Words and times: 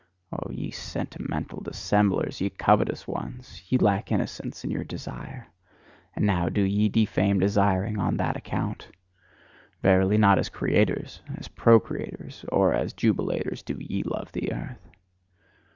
Oh, 0.33 0.49
ye 0.49 0.71
sentimental 0.71 1.61
dissemblers, 1.61 2.41
ye 2.41 2.49
covetous 2.49 3.07
ones! 3.07 3.61
Ye 3.69 3.77
lack 3.77 4.11
innocence 4.11 4.63
in 4.63 4.71
your 4.71 4.83
desire: 4.83 5.45
and 6.15 6.25
now 6.25 6.49
do 6.49 6.63
ye 6.63 6.89
defame 6.89 7.37
desiring 7.39 7.99
on 7.99 8.17
that 8.17 8.35
account! 8.35 8.89
Verily, 9.83 10.17
not 10.17 10.39
as 10.39 10.49
creators, 10.49 11.21
as 11.37 11.47
procreators, 11.49 12.43
or 12.51 12.73
as 12.73 12.95
jubilators 12.95 13.63
do 13.63 13.77
ye 13.79 14.01
love 14.01 14.31
the 14.31 14.51
earth! 14.51 14.89